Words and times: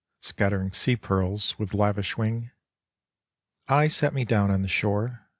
Scattering 0.23 0.71
sea 0.71 0.95
pearls 0.95 1.59
with 1.59 1.75
lavish 1.75 2.17
wing, 2.17 2.49
I 3.67 3.87
sat 3.87 4.15
me 4.15 4.25
down 4.25 4.49
on 4.49 4.63
the 4.63 4.67
shore. 4.67 5.27